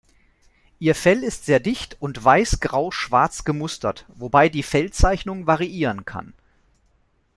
Ihr 0.79 0.95
Fell 0.95 1.23
ist 1.23 1.45
sehr 1.45 1.59
dicht 1.59 1.95
und 1.99 2.23
weiß-grau-schwarz 2.25 3.43
gemustert, 3.43 4.07
wobei 4.15 4.49
die 4.49 4.63
Fellzeichnung 4.63 5.45
variieren 5.45 6.05
kann. 6.05 6.33